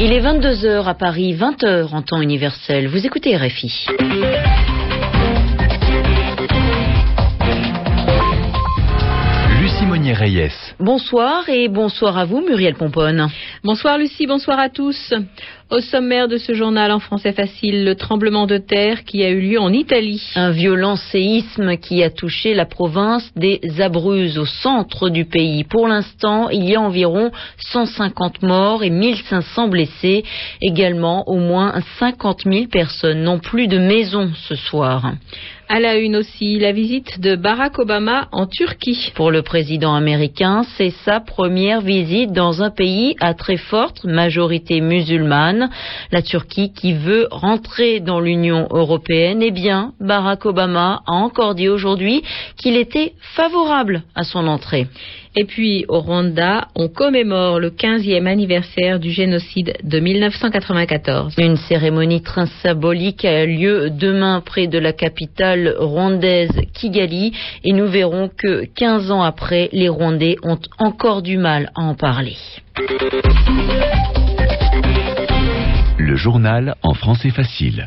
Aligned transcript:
Il 0.00 0.12
est 0.12 0.20
22h 0.20 0.84
à 0.84 0.94
Paris, 0.94 1.34
20h 1.34 1.92
en 1.92 2.02
temps 2.02 2.22
universel. 2.22 2.86
Vous 2.86 3.04
écoutez 3.04 3.36
RFI. 3.36 3.88
Lucie 9.78 9.86
Monnier-Reyes. 9.86 10.74
Bonsoir 10.80 11.48
et 11.48 11.68
bonsoir 11.68 12.18
à 12.18 12.24
vous, 12.24 12.40
Muriel 12.40 12.74
Pomponne. 12.74 13.28
Bonsoir 13.62 13.96
Lucie, 13.96 14.26
bonsoir 14.26 14.58
à 14.58 14.70
tous. 14.70 15.14
Au 15.70 15.80
sommaire 15.80 16.26
de 16.26 16.36
ce 16.36 16.52
journal 16.52 16.90
en 16.90 16.98
français 16.98 17.32
facile, 17.32 17.84
le 17.84 17.94
tremblement 17.94 18.46
de 18.46 18.58
terre 18.58 19.04
qui 19.04 19.22
a 19.22 19.28
eu 19.28 19.40
lieu 19.40 19.60
en 19.60 19.72
Italie. 19.72 20.22
Un 20.34 20.50
violent 20.50 20.96
séisme 20.96 21.76
qui 21.76 22.02
a 22.02 22.10
touché 22.10 22.54
la 22.54 22.64
province 22.64 23.30
des 23.36 23.60
Abruzzes 23.78 24.38
au 24.38 24.46
centre 24.46 25.10
du 25.10 25.26
pays. 25.26 25.62
Pour 25.62 25.86
l'instant, 25.86 26.48
il 26.48 26.68
y 26.68 26.74
a 26.74 26.80
environ 26.80 27.30
150 27.58 28.42
morts 28.42 28.82
et 28.82 28.90
1500 28.90 29.68
blessés. 29.68 30.24
Également, 30.60 31.28
au 31.28 31.36
moins 31.36 31.74
50 32.00 32.44
000 32.50 32.66
personnes 32.66 33.22
n'ont 33.22 33.38
plus 33.38 33.68
de 33.68 33.78
maison 33.78 34.32
ce 34.48 34.56
soir. 34.56 35.12
À 35.70 35.80
la 35.80 35.96
une 35.96 36.16
aussi, 36.16 36.58
la 36.58 36.72
visite 36.72 37.20
de 37.20 37.36
Barack 37.36 37.78
Obama 37.78 38.28
en 38.32 38.46
Turquie. 38.46 39.12
Pour 39.14 39.30
le 39.30 39.42
président 39.42 39.94
américain, 39.94 40.62
c'est 40.78 40.94
sa 41.04 41.20
première 41.20 41.82
visite 41.82 42.32
dans 42.32 42.62
un 42.62 42.70
pays 42.70 43.16
à 43.20 43.34
très 43.34 43.58
forte 43.58 44.02
majorité 44.04 44.80
musulmane. 44.80 45.68
La 46.10 46.22
Turquie 46.22 46.72
qui 46.72 46.94
veut 46.94 47.28
rentrer 47.30 48.00
dans 48.00 48.18
l'Union 48.18 48.66
européenne. 48.70 49.42
Eh 49.42 49.50
bien, 49.50 49.92
Barack 50.00 50.46
Obama 50.46 51.02
a 51.06 51.12
encore 51.12 51.54
dit 51.54 51.68
aujourd'hui 51.68 52.22
qu'il 52.56 52.78
était 52.78 53.12
favorable 53.36 54.04
à 54.14 54.24
son 54.24 54.46
entrée. 54.46 54.86
Et 55.40 55.44
puis 55.44 55.84
au 55.86 56.00
Rwanda, 56.00 56.66
on 56.74 56.88
commémore 56.88 57.60
le 57.60 57.70
15e 57.70 58.26
anniversaire 58.26 58.98
du 58.98 59.12
génocide 59.12 59.74
de 59.84 60.00
1994. 60.00 61.36
Une 61.38 61.56
cérémonie 61.56 62.22
très 62.22 62.46
symbolique 62.60 63.24
a 63.24 63.46
lieu 63.46 63.88
demain 63.88 64.42
près 64.44 64.66
de 64.66 64.80
la 64.80 64.92
capitale 64.92 65.76
rwandaise 65.78 66.50
Kigali 66.74 67.32
et 67.62 67.72
nous 67.72 67.86
verrons 67.86 68.28
que 68.36 68.64
15 68.64 69.12
ans 69.12 69.22
après, 69.22 69.68
les 69.70 69.88
Rwandais 69.88 70.38
ont 70.42 70.58
encore 70.80 71.22
du 71.22 71.38
mal 71.38 71.70
à 71.76 71.82
en 71.82 71.94
parler. 71.94 72.36
Le 75.98 76.16
journal 76.16 76.74
en 76.82 76.94
français 76.94 77.30
facile. 77.30 77.86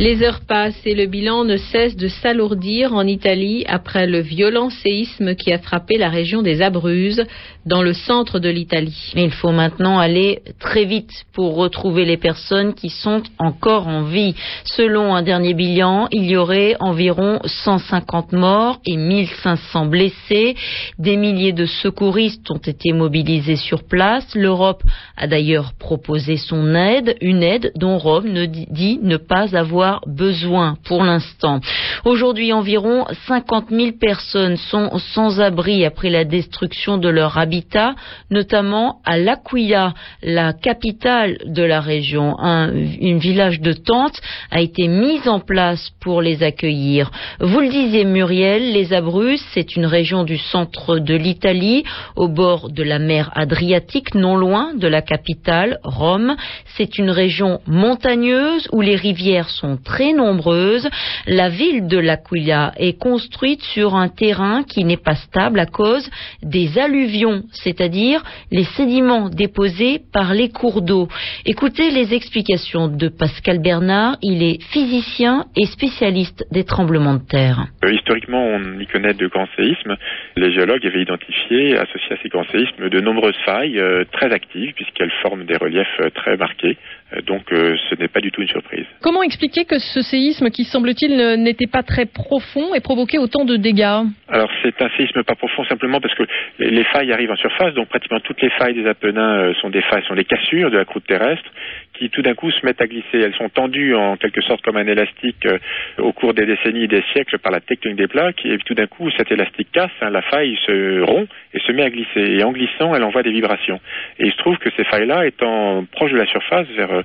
Les 0.00 0.24
heures 0.24 0.40
passent 0.40 0.84
et 0.84 0.94
le 0.96 1.06
bilan 1.06 1.44
ne 1.44 1.56
cesse 1.56 1.96
de 1.96 2.08
s'alourdir 2.08 2.94
en 2.94 3.06
Italie 3.06 3.64
après 3.68 4.08
le 4.08 4.18
violent 4.18 4.68
séisme 4.68 5.36
qui 5.36 5.52
a 5.52 5.60
frappé 5.60 5.98
la 5.98 6.08
région 6.08 6.42
des 6.42 6.62
Abruzzes 6.62 7.24
dans 7.64 7.80
le 7.80 7.92
centre 7.92 8.40
de 8.40 8.48
l'Italie. 8.48 9.12
Il 9.14 9.30
faut 9.30 9.52
maintenant 9.52 10.00
aller 10.00 10.42
très 10.58 10.84
vite 10.84 11.12
pour 11.32 11.54
retrouver 11.54 12.04
les 12.04 12.16
personnes 12.16 12.74
qui 12.74 12.90
sont 12.90 13.22
encore 13.38 13.86
en 13.86 14.02
vie. 14.02 14.34
Selon 14.64 15.14
un 15.14 15.22
dernier 15.22 15.54
bilan, 15.54 16.08
il 16.10 16.24
y 16.24 16.36
aurait 16.36 16.74
environ 16.80 17.38
150 17.44 18.32
morts 18.32 18.80
et 18.84 18.96
1500 18.96 19.86
blessés. 19.86 20.56
Des 20.98 21.16
milliers 21.16 21.52
de 21.52 21.66
secouristes 21.66 22.50
ont 22.50 22.58
été 22.58 22.92
mobilisés 22.92 23.56
sur 23.56 23.84
place. 23.84 24.26
L'Europe 24.34 24.82
a 25.16 25.28
d'ailleurs 25.28 25.72
proposé 25.78 26.36
son 26.36 26.74
aide, 26.74 27.16
une 27.20 27.44
aide 27.44 27.70
dont 27.76 27.96
Rome 27.96 28.28
ne 28.28 28.44
dit 28.44 28.98
ne 29.00 29.18
pas 29.18 29.56
avoir 29.56 29.83
besoin 30.06 30.76
pour 30.84 31.02
l'instant. 31.02 31.60
Aujourd'hui, 32.04 32.52
environ 32.52 33.06
50 33.26 33.70
000 33.70 33.92
personnes 34.00 34.56
sont 34.56 34.98
sans 35.14 35.40
abri 35.40 35.84
après 35.84 36.10
la 36.10 36.24
destruction 36.24 36.98
de 36.98 37.08
leur 37.08 37.38
habitat, 37.38 37.94
notamment 38.30 39.00
à 39.04 39.18
L'Aquila, 39.18 39.94
la 40.22 40.52
capitale 40.52 41.38
de 41.46 41.62
la 41.62 41.80
région. 41.80 42.36
Un 42.38 42.70
village 43.18 43.60
de 43.60 43.72
tentes 43.72 44.20
a 44.50 44.60
été 44.60 44.88
mis 44.88 45.26
en 45.28 45.40
place 45.40 45.90
pour 46.00 46.22
les 46.22 46.42
accueillir. 46.42 47.10
Vous 47.40 47.60
le 47.60 47.68
disiez, 47.68 48.04
Muriel, 48.04 48.72
les 48.72 48.92
Abruzzes, 48.92 49.44
c'est 49.52 49.76
une 49.76 49.86
région 49.86 50.24
du 50.24 50.38
centre 50.38 50.98
de 50.98 51.14
l'Italie, 51.14 51.84
au 52.16 52.28
bord 52.28 52.70
de 52.70 52.82
la 52.82 52.98
mer 52.98 53.30
Adriatique, 53.34 54.14
non 54.14 54.36
loin 54.36 54.74
de 54.74 54.88
la 54.88 55.02
capitale, 55.02 55.78
Rome. 55.82 56.36
C'est 56.76 56.98
une 56.98 57.10
région 57.10 57.60
montagneuse 57.66 58.68
où 58.72 58.80
les 58.80 58.96
rivières 58.96 59.48
sont 59.48 59.73
très 59.76 60.12
nombreuses. 60.12 60.88
La 61.26 61.48
ville 61.48 61.86
de 61.86 61.98
l'Aquila 61.98 62.72
est 62.76 62.98
construite 62.98 63.62
sur 63.62 63.94
un 63.94 64.08
terrain 64.08 64.62
qui 64.62 64.84
n'est 64.84 64.96
pas 64.96 65.14
stable 65.14 65.58
à 65.58 65.66
cause 65.66 66.08
des 66.42 66.78
alluvions, 66.78 67.42
c'est-à-dire 67.52 68.22
les 68.50 68.64
sédiments 68.76 69.28
déposés 69.28 70.00
par 70.12 70.34
les 70.34 70.50
cours 70.50 70.82
d'eau. 70.82 71.08
Écoutez 71.46 71.90
les 71.90 72.14
explications 72.14 72.88
de 72.88 73.08
Pascal 73.08 73.60
Bernard. 73.60 74.16
Il 74.22 74.42
est 74.42 74.62
physicien 74.72 75.44
et 75.56 75.66
spécialiste 75.66 76.44
des 76.50 76.64
tremblements 76.64 77.14
de 77.14 77.26
terre. 77.26 77.66
Euh, 77.84 77.92
historiquement, 77.92 78.42
on 78.44 78.80
y 78.80 78.86
connaît 78.86 79.14
de 79.14 79.26
grands 79.26 79.48
séismes. 79.56 79.96
Les 80.36 80.52
géologues 80.52 80.86
avaient 80.86 81.02
identifié, 81.02 81.76
associé 81.76 82.12
à 82.12 82.22
ces 82.22 82.28
grands 82.28 82.46
séismes, 82.50 82.88
de 82.88 83.00
nombreuses 83.00 83.36
failles 83.44 83.78
euh, 83.78 84.04
très 84.12 84.32
actives 84.32 84.72
puisqu'elles 84.74 85.12
forment 85.22 85.44
des 85.44 85.56
reliefs 85.56 85.86
euh, 86.00 86.10
très 86.10 86.36
marqués. 86.36 86.76
Euh, 87.12 87.20
donc 87.22 87.52
euh, 87.52 87.76
ce 87.90 87.94
n'est 87.96 88.08
pas 88.08 88.20
du 88.20 88.30
tout 88.30 88.40
une 88.40 88.48
surprise. 88.48 88.86
Comment 89.02 89.22
expliquer 89.22 89.64
que 89.64 89.78
ce 89.78 90.00
séisme, 90.00 90.50
qui 90.50 90.64
semble-t-il 90.64 91.16
n'était 91.42 91.66
pas 91.66 91.82
très 91.82 92.06
profond, 92.06 92.74
ait 92.74 92.80
provoqué 92.80 93.18
autant 93.18 93.44
de 93.44 93.56
dégâts? 93.56 94.04
Alors 94.28 94.50
c'est 94.62 94.80
un 94.80 94.88
séisme 94.96 95.22
pas 95.22 95.34
profond 95.34 95.64
simplement 95.64 96.00
parce 96.00 96.14
que 96.14 96.24
les, 96.58 96.70
les 96.70 96.84
failles 96.84 97.12
arrivent 97.12 97.30
en 97.30 97.36
surface, 97.36 97.74
donc 97.74 97.88
pratiquement 97.88 98.20
toutes 98.20 98.40
les 98.40 98.50
failles 98.50 98.74
des 98.74 98.86
Apennins 98.86 99.38
euh, 99.38 99.54
sont 99.60 99.70
des 99.70 99.82
failles, 99.82 100.04
sont 100.08 100.14
des 100.14 100.24
cassures 100.24 100.70
de 100.70 100.78
la 100.78 100.84
croûte 100.84 101.06
terrestre 101.06 101.50
qui 101.94 102.10
tout 102.10 102.22
d'un 102.22 102.34
coup 102.34 102.50
se 102.50 102.64
mettent 102.66 102.80
à 102.80 102.86
glisser. 102.86 103.18
Elles 103.20 103.34
sont 103.34 103.48
tendues 103.48 103.94
en 103.94 104.16
quelque 104.16 104.42
sorte 104.42 104.62
comme 104.62 104.76
un 104.76 104.86
élastique 104.86 105.46
euh, 105.46 105.58
au 105.98 106.12
cours 106.12 106.34
des 106.34 106.46
décennies 106.46 106.84
et 106.84 106.88
des 106.88 107.02
siècles 107.12 107.38
par 107.38 107.52
la 107.52 107.60
tectonique 107.60 107.98
des 107.98 108.08
plaques 108.08 108.44
et 108.44 108.58
tout 108.58 108.74
d'un 108.74 108.86
coup 108.86 109.10
cet 109.16 109.30
élastique 109.30 109.68
casse, 109.72 109.90
hein, 110.00 110.10
la 110.10 110.22
faille 110.22 110.58
se 110.66 111.00
rompt 111.02 111.28
et 111.52 111.60
se 111.60 111.72
met 111.72 111.82
à 111.82 111.90
glisser. 111.90 112.20
Et 112.20 112.42
en 112.44 112.52
glissant, 112.52 112.94
elle 112.94 113.04
envoie 113.04 113.22
des 113.22 113.30
vibrations. 113.30 113.80
Et 114.18 114.26
il 114.26 114.32
se 114.32 114.38
trouve 114.38 114.58
que 114.58 114.70
ces 114.76 114.84
failles-là, 114.84 115.26
étant 115.26 115.84
proches 115.92 116.12
de 116.12 116.18
la 116.18 116.26
surface, 116.26 116.66
vers 116.76 116.90
euh, 116.92 117.02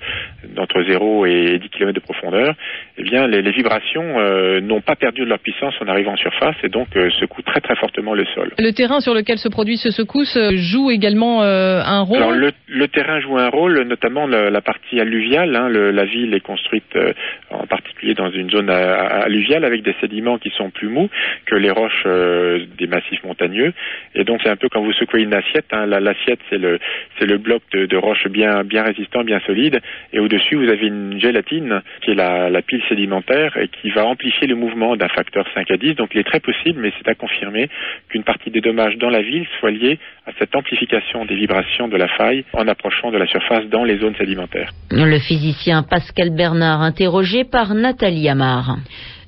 entre 0.58 0.84
0 0.84 1.26
et 1.26 1.60
10 1.60 1.70
km 1.70 1.94
de 1.94 2.00
profondeur, 2.00 2.56
eh 3.00 3.04
bien 3.04 3.28
les, 3.28 3.42
les 3.42 3.52
vibrations 3.52 4.20
euh, 4.20 4.60
n'ont 4.60 4.82
pas 4.82 4.96
perdu 4.96 5.22
de 5.22 5.30
leur 5.30 5.40
puissance 5.40 5.74
en 5.82 5.88
arrivant 5.88 6.14
en 6.14 6.18
surface 6.18 6.56
et 6.64 6.70
donc 6.70 6.88
euh, 6.96 7.10
secouent 7.20 7.42
très 7.44 7.62
très 7.62 7.76
fortement 7.76 8.14
le 8.14 8.26
sol. 8.36 8.52
Le 8.58 8.72
terrain 8.72 9.00
sur 9.00 9.14
lequel 9.14 9.38
se 9.38 9.48
produit 9.48 9.78
ce 9.78 9.90
secousse 9.92 10.38
joue 10.56 10.92
également 10.92 11.44
euh, 11.44 11.82
un 11.84 12.02
rôle? 12.02 12.18
Alors 12.18 12.32
le, 12.32 12.52
le, 12.68 12.88
terrain 12.90 13.20
joue 13.22 13.38
un 13.38 13.50
rôle, 13.50 13.82
notamment 13.84 14.28
la, 14.28 14.50
la 14.50 14.62
partie 14.62 15.00
alluviale. 15.00 15.56
Hein, 15.56 15.70
le, 15.70 15.92
la 15.92 16.06
ville 16.06 16.34
est 16.34 16.42
construite 16.42 16.96
euh, 16.96 17.14
en 17.50 17.66
particulier 17.68 18.14
dans 18.14 18.32
une 18.32 18.50
zone 18.50 18.70
alluviale 18.70 19.66
avec 19.66 19.84
des 19.84 19.96
sédiments 20.02 20.38
qui 20.38 20.50
sont 20.52 20.70
plus 20.70 20.88
mous 20.88 21.10
que 21.46 21.56
les 21.56 21.72
roches 21.72 22.04
euh, 22.06 22.66
des 22.78 22.88
massifs 22.88 23.24
montagneux. 23.24 23.74
Et 24.16 24.24
donc 24.24 24.42
c'est 24.44 24.50
un 24.50 24.56
peu 24.56 24.70
quand 24.70 24.82
vous 24.82 24.94
secouez 24.94 25.22
une 25.22 25.34
assiette. 25.34 25.66
Hein, 25.72 25.86
l'assiette 25.86 26.40
c'est 26.50 26.58
le 26.58 27.38
bloc 27.38 27.62
de, 27.72 27.98
roches 27.98 28.28
bien 28.28 28.64
résistant, 28.84 29.24
bien 29.24 29.40
solide. 29.46 29.80
Et 30.14 30.20
au-dessus 30.20 30.56
vous 30.56 30.70
avez 30.70 30.88
une 30.88 31.20
gélatine 31.20 31.82
qui 32.02 32.12
est 32.12 32.16
la, 32.16 32.50
la 32.50 32.62
pile 32.62 32.82
sédimentaire 32.90 33.58
et 33.58 33.68
qui 33.68 33.90
va 33.92 34.06
amplifier 34.06 34.48
le 34.48 34.56
mouvement 34.56 34.96
d'un 34.96 35.10
facteur 35.10 35.46
5 35.54 35.70
à 35.72 35.78
10. 35.78 35.96
Donc 35.96 36.10
il 36.14 36.20
est 36.20 36.24
très 36.24 36.40
possible, 36.40 36.82
mais 36.82 36.92
c'est 36.98 37.10
à 37.10 37.16
confirmer 37.16 37.70
qu'une 38.10 38.24
partie 38.24 38.52
des 38.52 38.62
dommages 38.62 38.98
dans 38.98 39.10
la 39.10 39.22
ville 39.22 39.46
soit 39.60 39.72
liée 39.72 40.00
à 40.26 40.32
cette 40.38 40.56
amplification 40.56 41.26
des 41.26 41.36
vibrations 41.36 41.88
de 41.88 41.98
la 41.98 42.08
faille 42.08 42.46
en 42.54 42.68
approchant 42.68 43.12
de 43.12 43.18
la 43.18 43.28
surface 43.28 43.66
dans 43.66 43.84
les 43.84 43.98
zones 43.98 44.16
sédimentaires. 44.16 44.72
Le 44.92 45.18
physicien 45.20 45.84
Pascal 45.84 46.30
Bernard, 46.30 46.82
interrogé 46.82 47.39
par 47.44 47.74
Nathalie 47.76 48.30
Amar. 48.30 48.78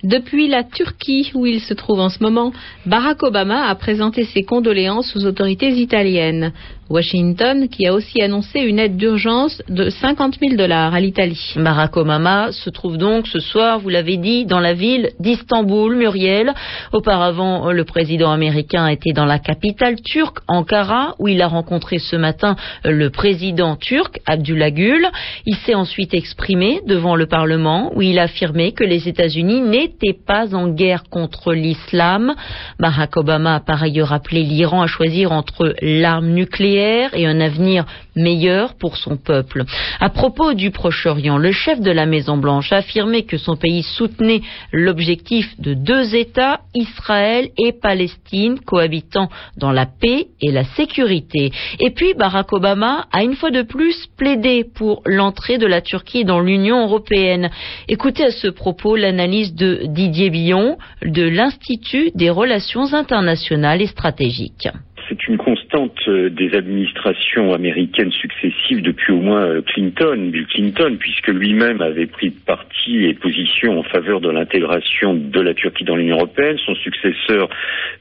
Depuis 0.03 0.47
la 0.47 0.63
Turquie, 0.63 1.31
où 1.35 1.45
il 1.45 1.59
se 1.59 1.75
trouve 1.75 1.99
en 1.99 2.09
ce 2.09 2.23
moment, 2.23 2.51
Barack 2.87 3.21
Obama 3.21 3.67
a 3.67 3.75
présenté 3.75 4.25
ses 4.25 4.43
condoléances 4.43 5.15
aux 5.15 5.25
autorités 5.25 5.69
italiennes. 5.69 6.53
Washington, 6.89 7.69
qui 7.69 7.87
a 7.87 7.93
aussi 7.93 8.21
annoncé 8.21 8.59
une 8.59 8.77
aide 8.77 8.97
d'urgence 8.97 9.61
de 9.69 9.89
50 9.89 10.39
000 10.41 10.55
dollars 10.55 10.93
à 10.93 10.99
l'Italie. 10.99 11.53
Barack 11.55 11.95
Obama 11.95 12.51
se 12.51 12.69
trouve 12.69 12.97
donc 12.97 13.27
ce 13.27 13.39
soir, 13.39 13.79
vous 13.79 13.87
l'avez 13.87 14.17
dit, 14.17 14.45
dans 14.45 14.59
la 14.59 14.73
ville 14.73 15.11
d'Istanbul, 15.19 15.95
Muriel. 15.95 16.53
Auparavant, 16.91 17.71
le 17.71 17.85
président 17.85 18.31
américain 18.31 18.87
était 18.87 19.13
dans 19.13 19.25
la 19.25 19.39
capitale 19.39 20.01
turque, 20.01 20.39
Ankara, 20.49 21.15
où 21.19 21.29
il 21.29 21.41
a 21.41 21.47
rencontré 21.47 21.99
ce 21.99 22.17
matin 22.17 22.57
le 22.83 23.09
président 23.09 23.77
turc, 23.77 24.19
Abdullah 24.25 24.71
Gül. 24.71 25.07
Il 25.45 25.55
s'est 25.57 25.75
ensuite 25.75 26.13
exprimé 26.13 26.81
devant 26.87 27.15
le 27.15 27.27
Parlement, 27.27 27.93
où 27.95 28.01
il 28.01 28.19
a 28.19 28.23
affirmé 28.23 28.73
que 28.73 28.83
les 28.83 29.07
États-Unis 29.07 29.61
n'étaient 29.61 29.90
n'était 29.91 30.17
pas 30.17 30.55
en 30.55 30.69
guerre 30.69 31.03
contre 31.09 31.53
l'islam. 31.53 32.33
Barack 32.79 33.17
Obama 33.17 33.55
a 33.55 33.59
par 33.59 33.83
ailleurs 33.83 34.13
appelé 34.13 34.43
l'Iran 34.43 34.81
à 34.81 34.87
choisir 34.87 35.31
entre 35.31 35.75
l'arme 35.81 36.29
nucléaire 36.29 37.11
et 37.13 37.25
un 37.25 37.39
avenir 37.39 37.85
meilleur 38.15 38.75
pour 38.75 38.97
son 38.97 39.17
peuple. 39.17 39.63
À 39.99 40.09
propos 40.09 40.53
du 40.53 40.71
Proche-Orient, 40.71 41.37
le 41.37 41.51
chef 41.51 41.79
de 41.79 41.91
la 41.91 42.05
Maison-Blanche 42.05 42.71
a 42.73 42.77
affirmé 42.77 43.23
que 43.23 43.37
son 43.37 43.55
pays 43.55 43.83
soutenait 43.83 44.41
l'objectif 44.71 45.59
de 45.59 45.73
deux 45.73 46.15
États, 46.15 46.61
Israël 46.75 47.49
et 47.57 47.71
Palestine, 47.71 48.59
cohabitant 48.59 49.29
dans 49.57 49.71
la 49.71 49.85
paix 49.85 50.27
et 50.41 50.51
la 50.51 50.63
sécurité. 50.63 51.51
Et 51.79 51.91
puis 51.91 52.13
Barack 52.13 52.51
Obama 52.53 53.07
a 53.11 53.23
une 53.23 53.35
fois 53.35 53.51
de 53.51 53.61
plus 53.61 54.07
plaidé 54.17 54.65
pour 54.75 55.01
l'entrée 55.05 55.57
de 55.57 55.67
la 55.67 55.81
Turquie 55.81 56.25
dans 56.25 56.39
l'Union 56.39 56.83
européenne. 56.83 57.49
Écoutez 57.87 58.25
à 58.25 58.31
ce 58.31 58.47
propos 58.47 58.95
l'analyse 58.95 59.55
de 59.55 59.80
Didier 59.83 60.29
Billon 60.29 60.77
de 61.01 61.23
l'Institut 61.23 62.11
des 62.15 62.29
relations 62.29 62.93
internationales 62.93 63.81
et 63.81 63.87
stratégiques 63.87 64.69
c'est 65.07 65.27
une 65.27 65.37
constante 65.37 65.97
euh, 66.07 66.29
des 66.29 66.53
administrations 66.55 67.53
américaines 67.53 68.11
successives 68.11 68.81
depuis 68.81 69.13
au 69.13 69.19
moins 69.21 69.43
euh, 69.43 69.61
Clinton, 69.61 70.29
Bill 70.31 70.45
Clinton, 70.47 70.97
puisque 70.99 71.27
lui-même 71.27 71.81
avait 71.81 72.05
pris 72.05 72.29
parti 72.29 73.05
et 73.05 73.13
position 73.13 73.79
en 73.79 73.83
faveur 73.83 74.21
de 74.21 74.29
l'intégration 74.29 75.13
de 75.13 75.41
la 75.41 75.53
Turquie 75.53 75.83
dans 75.83 75.95
l'Union 75.95 76.17
européenne. 76.17 76.57
Son 76.65 76.75
successeur 76.75 77.49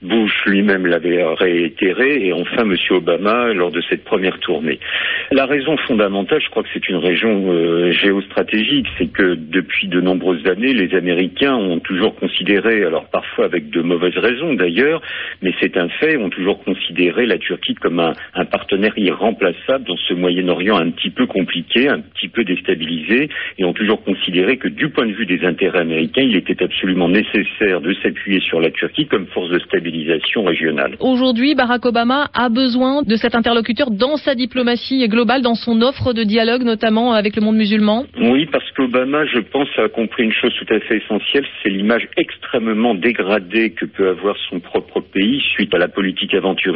Bush 0.02 0.32
lui-même 0.46 0.86
l'avait 0.86 1.22
réitéré, 1.34 2.26
et 2.26 2.32
enfin 2.32 2.62
M. 2.62 2.76
Obama 2.90 3.52
lors 3.52 3.70
de 3.70 3.82
cette 3.88 4.04
première 4.04 4.38
tournée. 4.40 4.78
La 5.30 5.46
raison 5.46 5.76
fondamentale, 5.78 6.40
je 6.42 6.50
crois 6.50 6.62
que 6.62 6.68
c'est 6.72 6.88
une 6.88 6.96
région 6.96 7.52
euh, 7.52 7.92
géostratégique, 7.92 8.86
c'est 8.98 9.12
que 9.12 9.34
depuis 9.34 9.88
de 9.88 10.00
nombreuses 10.00 10.46
années, 10.46 10.72
les 10.72 10.94
Américains 10.94 11.54
ont 11.54 11.78
toujours 11.80 12.14
considéré, 12.16 12.84
alors 12.84 13.06
parfois 13.10 13.44
avec 13.44 13.70
de 13.70 13.82
mauvaises 13.82 14.18
raisons 14.18 14.54
d'ailleurs, 14.54 15.02
mais 15.42 15.52
c'est 15.60 15.76
un 15.76 15.88
fait, 15.88 16.16
ont 16.16 16.30
toujours 16.30 16.62
considéré 16.64 16.89
la 17.26 17.38
Turquie 17.38 17.74
comme 17.74 18.00
un, 18.00 18.44
partenaire 18.44 18.92
irremplaçable 18.96 19.84
dans 19.84 19.96
ce 19.96 20.14
Moyen-Orient 20.14 20.76
un 20.76 20.90
petit 20.90 21.10
peu 21.10 21.26
compliqué, 21.26 21.88
un 21.88 22.00
petit 22.00 22.28
peu 22.28 22.44
déstabilisé, 22.44 23.28
et 23.58 23.64
ont 23.64 23.72
toujours 23.72 24.02
considéré 24.02 24.56
que 24.56 24.68
du 24.68 24.88
point 24.90 25.06
de 25.06 25.12
vue 25.12 25.26
des 25.26 25.44
intérêts 25.44 25.80
américains, 25.80 26.22
il 26.22 26.36
était 26.36 26.62
absolument 26.62 27.08
nécessaire 27.08 27.80
de 27.80 27.94
s'appuyer 28.02 28.40
sur 28.40 28.60
la 28.60 28.70
Turquie 28.70 29.06
comme 29.06 29.26
force 29.26 29.50
de 29.50 29.58
stabilisation 29.60 30.44
régionale. 30.44 30.96
Aujourd'hui, 31.00 31.54
Barack 31.54 31.86
Obama 31.86 32.28
a 32.34 32.48
besoin 32.48 33.02
de 33.02 33.16
cet 33.16 33.34
interlocuteur 33.34 33.90
dans 33.90 34.16
sa 34.16 34.34
diplomatie 34.34 35.06
globale, 35.08 35.42
dans 35.42 35.54
son 35.54 35.82
offre 35.82 36.12
de 36.12 36.24
dialogue, 36.24 36.62
notamment 36.62 37.12
avec 37.12 37.36
le 37.36 37.42
monde 37.42 37.56
musulman 37.56 38.04
Oui, 38.20 38.46
parce 38.46 38.68
qu'Obama, 38.72 39.24
je 39.26 39.40
pense, 39.40 39.68
a 39.78 39.88
compris 39.88 40.24
une 40.24 40.32
chose 40.32 40.52
tout 40.58 40.74
à 40.74 40.80
fait 40.80 40.98
essentielle, 40.98 41.44
c'est 41.62 41.70
l'image 41.70 42.08
extrêmement 42.16 42.94
dégradée 42.94 43.70
que 43.70 43.84
peut 43.84 44.08
avoir 44.08 44.36
son 44.48 44.60
propre 44.60 45.00
pays 45.00 45.40
suite 45.54 45.74
à 45.74 45.78
la 45.78 45.88
politique 45.88 46.34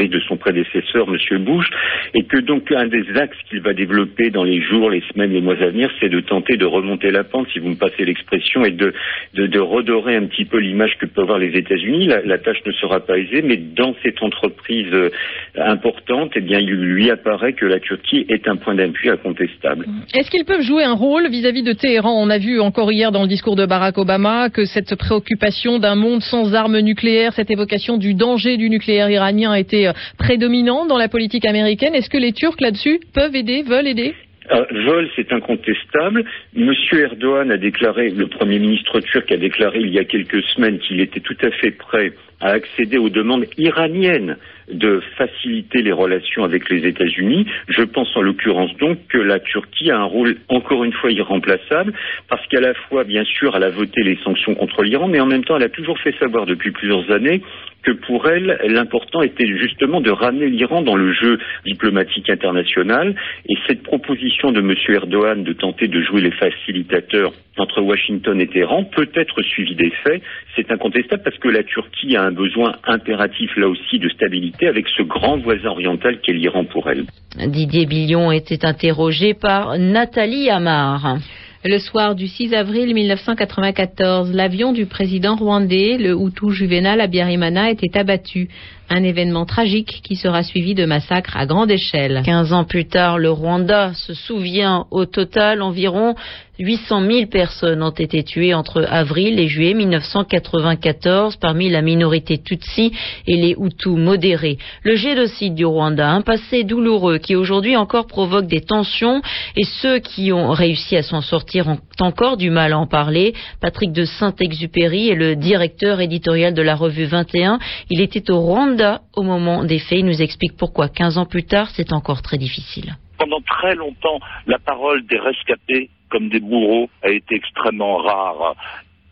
de 0.09 0.21
son 0.21 0.37
prédécesseur, 0.37 1.07
M. 1.09 1.45
Bush, 1.45 1.69
et 2.15 2.25
que 2.25 2.39
donc 2.39 2.71
un 2.73 2.87
des 2.87 3.05
axes 3.17 3.37
qu'il 3.49 3.61
va 3.61 3.73
développer 3.73 4.31
dans 4.31 4.45
les 4.45 4.61
jours, 4.61 4.91
les 4.91 5.03
semaines, 5.13 5.33
les 5.33 5.41
mois 5.41 5.55
à 5.61 5.69
venir, 5.69 5.91
c'est 6.01 6.09
de 6.09 6.21
tenter 6.21 6.57
de 6.57 6.65
remonter 6.65 7.11
la 7.11 7.25
pente, 7.25 7.49
si 7.53 7.59
vous 7.59 7.71
me 7.71 7.77
passez 7.77 8.05
l'expression, 8.05 8.65
et 8.65 8.71
de, 8.71 8.93
de, 9.35 9.59
redorer 9.59 10.17
un 10.17 10.27
petit 10.27 10.45
peu 10.45 10.59
l'image 10.59 10.97
que 10.99 11.07
peuvent 11.07 11.25
avoir 11.25 11.39
les 11.39 11.57
États-Unis. 11.57 12.09
La, 12.25 12.39
tâche 12.39 12.59
ne 12.67 12.73
sera 12.73 13.01
pas 13.01 13.19
aisée, 13.19 13.43
mais 13.43 13.57
dans 13.57 13.95
cette 14.03 14.23
entreprise 14.23 14.93
euh, 14.93 15.11
importante, 15.57 16.33
eh 16.35 16.41
bien, 16.41 16.59
il 16.59 16.75
lui 16.75 17.11
apparaît 17.11 17.55
que 17.55 17.67
la 17.67 17.81
Turquie 17.81 18.27
est 18.29 18.47
un 18.49 18.57
point 18.57 18.75
d'appui 18.75 19.09
incontestable. 19.09 19.87
Est-ce 20.15 20.31
qu'ils 20.31 20.45
peuvent 20.45 20.63
jouer 20.63 20.85
un 20.85 20.95
rôle 20.95 21.29
vis-à-vis 21.29 21.63
-vis 21.63 21.67
de 21.67 21.73
Téhéran? 21.73 22.13
On 22.23 22.31
a 22.31 22.39
vu 22.39 22.61
encore 22.61 22.93
hier 22.93 23.11
dans 23.13 23.23
le 23.23 23.29
discours 23.29 23.57
de 23.57 23.67
Barack 23.67 23.99
Obama 23.99 24.51
que 24.51 24.65
cette 24.65 24.95
préoccupation 24.97 25.79
d'un 25.79 25.95
monde 25.95 26.23
sans 26.23 26.55
armes 26.55 26.81
nucléaires, 26.81 27.33
cette 27.33 27.51
évocation 27.51 27.97
du 27.97 28.15
danger 28.15 28.57
du 28.57 28.69
nucléaire 28.69 29.09
iranien 29.11 29.55
été 29.55 29.89
euh, 29.89 29.93
prédominant 30.19 30.87
dans 30.87 30.99
la 30.99 31.09
politique 31.09 31.45
américaine. 31.45 31.95
Est-ce 31.95 32.11
que 32.11 32.19
les 32.19 32.33
Turcs 32.33 32.61
là-dessus 32.61 33.01
peuvent 33.13 33.35
aider, 33.35 33.63
veulent 33.63 33.89
aider? 33.89 34.15
Euh, 34.53 34.65
vol, 34.85 35.09
c'est 35.17 35.33
incontestable. 35.33 36.25
Monsieur 36.55 37.01
Erdogan 37.01 37.51
a 37.51 37.57
déclaré, 37.57 38.11
le 38.11 38.27
Premier 38.27 38.59
ministre 38.59 39.01
turc 39.01 39.33
a 39.33 39.39
déclaré 39.39 39.81
il 39.81 39.89
y 39.89 39.99
a 39.99 40.05
quelques 40.05 40.43
semaines 40.55 40.79
qu'il 40.81 41.01
était 41.01 41.21
tout 41.21 41.37
à 41.43 41.51
fait 41.51 41.71
prêt 41.71 42.13
à 42.41 42.49
accéder 42.49 42.99
aux 42.99 43.09
demandes 43.09 43.47
iraniennes 43.57 44.37
de 44.71 45.01
faciliter 45.17 45.81
les 45.81 45.93
relations 45.93 46.45
avec 46.45 46.69
les 46.69 46.87
États-Unis. 46.87 47.47
Je 47.69 47.83
pense 47.83 48.15
en 48.17 48.21
l'occurrence 48.21 48.75
donc 48.77 48.99
que 49.09 49.19
la 49.19 49.41
Turquie 49.41 49.91
a 49.91 49.99
un 49.99 50.05
rôle 50.05 50.37
encore 50.49 50.85
une 50.85 50.93
fois 50.93 51.11
irremplaçable 51.11 51.95
parce 52.29 52.47
qu'à 52.49 52.61
la 52.61 52.75
fois, 52.75 53.05
bien 53.05 53.25
sûr, 53.25 53.57
elle 53.57 53.63
a 53.63 53.71
voté 53.71 54.03
les 54.03 54.19
sanctions 54.25 54.55
contre 54.55 54.83
l'Iran, 54.83 55.09
mais 55.09 55.21
en 55.21 55.27
même 55.27 55.45
temps, 55.45 55.57
elle 55.57 55.63
a 55.63 55.71
toujours 55.71 55.99
fait 56.01 56.15
savoir 56.19 56.45
depuis 56.45 56.71
plusieurs 56.71 57.11
années 57.11 57.41
que 57.85 57.93
pour 57.93 58.29
elle, 58.29 58.59
l'important 58.67 59.23
était 59.23 59.47
justement 59.47 60.01
de 60.01 60.11
ramener 60.11 60.49
l'Iran 60.49 60.83
dans 60.83 60.97
le 60.97 61.13
jeu 61.13 61.39
diplomatique 61.65 62.31
international. 62.31 63.15
Et 63.49 63.55
cette 63.67 63.83
proposition 63.83 64.53
de 64.53 64.61
M. 64.61 64.75
Erdogan 64.89 65.45
de 65.45 65.53
tenter 65.53 65.89
de 65.89 66.01
jouer 66.03 66.21
les 66.21 66.33
facilitateurs 66.33 67.33
entre 67.57 67.81
Washington 67.81 68.41
et 68.41 68.49
Téhéran 68.49 68.85
peut 68.85 69.09
être 69.15 69.43
suivie 69.43 69.77
des 69.77 69.91
faits. 70.03 70.23
C'est 70.57 70.71
incontestable 70.71 71.23
parce 71.23 71.39
que 71.39 71.49
la 71.49 71.63
Turquie 71.63 72.17
a 72.17 72.23
un 72.23 72.33
besoin 72.33 72.73
impératif 72.85 73.57
là 73.57 73.69
aussi 73.69 73.99
de 73.99 74.09
stabilité 74.09 74.67
avec 74.67 74.89
ce 74.89 75.03
grand 75.03 75.39
voisin 75.39 75.69
oriental 75.69 76.19
qu'est 76.21 76.33
l'Iran 76.33 76.65
pour 76.65 76.89
elle. 76.89 77.05
Didier 77.47 77.87
Billon 77.87 78.33
était 78.33 78.65
interrogé 78.65 79.35
par 79.35 79.79
Nathalie 79.79 80.51
Amar. 80.51 81.19
Le 81.67 81.79
soir 81.79 82.15
du 82.15 82.29
6 82.29 82.53
avril 82.53 82.93
1994, 82.93 84.35
l'avion 84.35 84.75
du 84.75 84.85
président 84.85 85.35
rwandais, 85.35 85.97
le 85.97 86.11
Hutu 86.11 86.51
Juvenal 86.51 87.01
Abiyarimana, 87.01 87.71
était 87.71 87.99
abattu. 87.99 88.51
Un 88.91 89.03
événement 89.03 89.47
tragique 89.47 90.03
qui 90.05 90.15
sera 90.15 90.43
suivi 90.43 90.75
de 90.75 90.85
massacres 90.85 91.37
à 91.37 91.47
grande 91.47 91.71
échelle. 91.71 92.23
15 92.25 92.53
ans 92.53 92.65
plus 92.65 92.87
tard, 92.87 93.19
le 93.19 93.31
Rwanda 93.31 93.93
se 93.95 94.15
souvient 94.15 94.87
au 94.91 95.07
total 95.07 95.63
environ 95.63 96.15
800 96.59 97.01
000 97.11 97.27
personnes 97.27 97.83
ont 97.83 97.91
été 97.91 98.23
tuées 98.23 98.55
entre 98.55 98.87
avril 98.89 99.41
et 99.41 99.49
juillet 99.49 99.75
1994 99.75 101.37
parmi 101.37 101.69
la 101.69 101.83
minorité 101.83 102.39
Tutsi 102.39 102.93
et 103.27 103.37
les 103.37 103.57
Hutus 103.59 103.97
modérés. 103.97 104.59
Le 104.85 104.95
génocide 104.95 105.57
du 105.57 105.65
Rwanda, 105.65 106.09
un 106.09 106.21
passé 106.21 106.63
douloureux 106.63 107.19
qui 107.19 107.35
aujourd'hui 107.35 107.77
encore 107.77 108.07
provoque 108.07 108.47
des 108.47 108.61
tensions 108.61 109.21
et 109.57 109.65
ceux 109.65 109.99
qui 109.99 110.33
ont 110.33 110.53
réussi 110.53 110.97
à 110.97 111.03
s'en 111.03 111.23
sortir 111.23 111.67
ont 111.67 111.79
encore 111.99 112.37
du 112.37 112.51
mal 112.51 112.73
à 112.73 112.79
en 112.79 112.87
parler. 112.87 113.35
Patrick 113.61 113.93
de 113.93 114.05
Saint-Exupéry 114.05 115.09
est 115.09 115.17
le 115.17 115.35
directeur 115.35 116.01
éditorial 116.01 116.55
de 116.55 116.63
la 116.63 116.77
revue 116.77 117.07
21. 117.07 117.59
Il 117.91 118.01
était 118.01 118.31
au 118.31 118.39
Rwanda 118.39 118.74
au 119.17 119.23
moment 119.23 119.65
des 119.65 119.79
faits. 119.79 120.05
Nous 120.05 120.23
explique 120.23 120.57
pourquoi 120.57 120.89
15 120.89 121.19
ans 121.19 121.27
plus 121.27 121.45
tard 121.45 121.69
c'est 121.71 121.93
encore 121.93 122.23
très 122.23 122.39
difficile. 122.39 122.97
Pendant 123.19 123.41
très 123.41 123.75
longtemps, 123.75 124.19
la 124.47 124.59
parole 124.59 125.05
des 125.07 125.19
rescapés 125.19 125.91
comme 126.11 126.29
des 126.29 126.41
bourreaux 126.41 126.89
a 127.03 127.11
été 127.11 127.35
extrêmement 127.35 127.97
rare. 127.97 128.55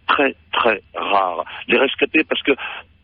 Très, 0.06 0.34
très 0.52 0.82
rare. 0.94 1.44
Les 1.68 1.78
rescapés, 1.78 2.24
parce 2.24 2.42
que 2.42 2.52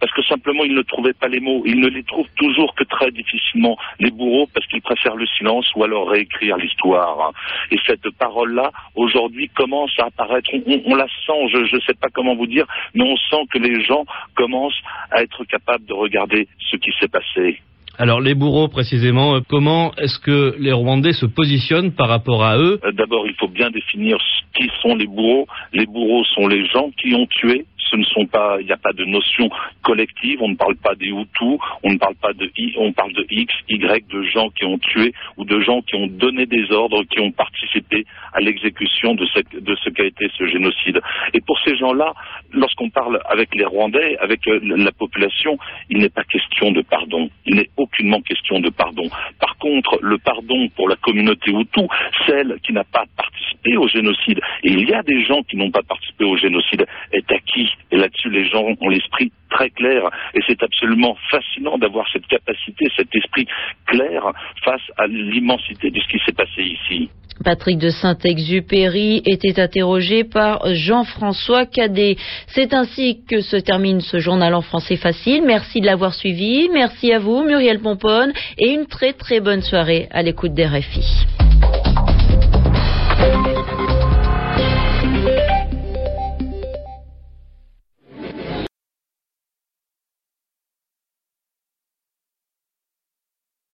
parce 0.00 0.12
que 0.12 0.22
simplement 0.22 0.64
ils 0.64 0.74
ne 0.74 0.82
trouvaient 0.82 1.12
pas 1.12 1.28
les 1.28 1.40
mots. 1.40 1.62
Ils 1.66 1.80
ne 1.80 1.88
les 1.88 2.02
trouvent 2.02 2.30
toujours 2.36 2.74
que 2.74 2.84
très 2.84 3.10
difficilement, 3.10 3.76
les 3.98 4.10
bourreaux, 4.10 4.48
parce 4.52 4.66
qu'ils 4.66 4.82
préfèrent 4.82 5.16
le 5.16 5.26
silence 5.26 5.70
ou 5.76 5.84
alors 5.84 6.08
réécrire 6.08 6.56
l'histoire. 6.56 7.32
Et 7.70 7.78
cette 7.86 8.08
parole-là, 8.18 8.70
aujourd'hui, 8.94 9.48
commence 9.48 9.92
à 9.98 10.06
apparaître. 10.06 10.50
On, 10.86 10.94
la 10.94 11.06
sent, 11.06 11.48
je 11.52 11.76
ne 11.76 11.80
sais 11.80 11.94
pas 11.94 12.08
comment 12.12 12.34
vous 12.34 12.46
dire, 12.46 12.66
mais 12.94 13.04
on 13.04 13.16
sent 13.16 13.44
que 13.52 13.58
les 13.58 13.82
gens 13.82 14.04
commencent 14.34 14.80
à 15.10 15.22
être 15.22 15.44
capables 15.44 15.84
de 15.86 15.94
regarder 15.94 16.48
ce 16.70 16.76
qui 16.76 16.90
s'est 17.00 17.08
passé. 17.08 17.60
Alors 18.00 18.20
les 18.20 18.34
bourreaux 18.34 18.68
précisément, 18.68 19.34
euh, 19.34 19.40
comment 19.48 19.92
est-ce 19.96 20.20
que 20.20 20.54
les 20.60 20.70
Rwandais 20.70 21.14
se 21.14 21.26
positionnent 21.26 21.90
par 21.90 22.08
rapport 22.08 22.44
à 22.44 22.56
eux? 22.56 22.78
Euh, 22.84 22.92
D'abord, 22.92 23.26
il 23.26 23.34
faut 23.34 23.48
bien 23.48 23.70
définir 23.70 24.18
qui 24.54 24.70
sont 24.82 24.94
les 24.94 25.06
bourreaux. 25.06 25.46
Les 25.72 25.86
bourreaux 25.86 26.24
sont 26.24 26.46
les 26.46 26.64
gens 26.66 26.90
qui 26.96 27.14
ont 27.14 27.26
tué. 27.26 27.66
Ce 27.90 27.96
ne 27.96 28.04
sont 28.04 28.26
pas, 28.26 28.56
il 28.60 28.66
n'y 28.66 28.72
a 28.72 28.76
pas 28.76 28.92
de 28.92 29.04
notion 29.04 29.48
collective. 29.82 30.38
On 30.42 30.48
ne 30.48 30.56
parle 30.56 30.76
pas 30.76 30.94
des 30.94 31.06
Hutus, 31.06 31.58
on 31.82 31.92
ne 31.92 31.98
parle 31.98 32.14
pas 32.16 32.32
de 32.32 32.50
I, 32.56 32.74
on 32.78 32.92
parle 32.92 33.12
de 33.12 33.26
X, 33.30 33.54
Y, 33.68 34.08
de 34.08 34.22
gens 34.22 34.50
qui 34.50 34.64
ont 34.64 34.78
tué 34.78 35.12
ou 35.36 35.44
de 35.44 35.60
gens 35.60 35.80
qui 35.82 35.94
ont 35.96 36.06
donné 36.06 36.46
des 36.46 36.70
ordres, 36.72 37.04
qui 37.04 37.20
ont 37.20 37.32
participé 37.32 38.04
à 38.32 38.40
l'exécution 38.40 39.14
de 39.14 39.26
ce, 39.26 39.40
de 39.58 39.76
ce 39.76 39.90
qu'a 39.90 40.04
été 40.04 40.30
ce 40.36 40.46
génocide. 40.46 41.00
Et 41.34 41.40
pour 41.40 41.58
ces 41.60 41.76
gens-là, 41.76 42.14
lorsqu'on 42.52 42.90
parle 42.90 43.20
avec 43.28 43.54
les 43.54 43.64
Rwandais, 43.64 44.16
avec 44.18 44.46
euh, 44.48 44.60
la 44.62 44.92
population, 44.92 45.58
il 45.90 45.98
n'est 45.98 46.08
pas 46.08 46.24
question 46.24 46.72
de 46.72 46.82
pardon. 46.82 47.30
Il 47.46 47.56
n'est 47.56 47.70
aucunement 47.76 48.20
question 48.20 48.60
de 48.60 48.70
pardon. 48.70 49.08
Par 49.40 49.56
contre, 49.58 49.98
le 50.02 50.18
pardon 50.18 50.68
pour 50.76 50.88
la 50.88 50.96
communauté 50.96 51.50
Hutu, 51.50 51.86
celle 52.26 52.58
qui 52.62 52.72
n'a 52.72 52.84
pas 52.84 53.04
participé 53.16 53.47
au 53.76 53.88
génocide, 53.88 54.40
et 54.64 54.70
il 54.70 54.88
y 54.88 54.94
a 54.94 55.02
des 55.02 55.24
gens 55.24 55.42
qui 55.42 55.56
n'ont 55.56 55.70
pas 55.70 55.82
participé 55.82 56.24
au 56.24 56.36
génocide, 56.36 56.86
est 57.12 57.30
acquis. 57.30 57.70
Et 57.90 57.96
là-dessus, 57.96 58.30
les 58.30 58.48
gens 58.48 58.64
ont 58.80 58.88
l'esprit 58.88 59.32
très 59.50 59.70
clair 59.70 60.10
et 60.34 60.40
c'est 60.46 60.62
absolument 60.62 61.16
fascinant 61.30 61.78
d'avoir 61.78 62.06
cette 62.12 62.26
capacité, 62.26 62.86
cet 62.96 63.14
esprit 63.14 63.46
clair 63.86 64.32
face 64.64 64.82
à 64.96 65.06
l'immensité 65.06 65.90
de 65.90 66.00
ce 66.00 66.08
qui 66.08 66.18
s'est 66.24 66.32
passé 66.32 66.62
ici. 66.62 67.10
Patrick 67.44 67.78
de 67.78 67.90
Saint-Exupéry 67.90 69.22
était 69.24 69.60
interrogé 69.60 70.24
par 70.24 70.60
Jean-François 70.74 71.66
Cadet. 71.66 72.16
C'est 72.48 72.74
ainsi 72.74 73.20
que 73.28 73.40
se 73.40 73.56
termine 73.56 74.00
ce 74.00 74.18
journal 74.18 74.54
en 74.54 74.62
français 74.62 74.96
facile. 74.96 75.44
Merci 75.46 75.80
de 75.80 75.86
l'avoir 75.86 76.14
suivi. 76.14 76.68
Merci 76.72 77.12
à 77.12 77.20
vous, 77.20 77.44
Muriel 77.44 77.78
Pomponne, 77.80 78.32
et 78.58 78.70
une 78.70 78.86
très 78.86 79.12
très 79.12 79.40
bonne 79.40 79.62
soirée 79.62 80.08
à 80.10 80.22
l'écoute 80.22 80.54
des 80.54 80.66
RFI. 80.66 81.37